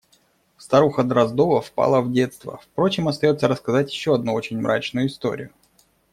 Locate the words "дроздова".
1.03-1.61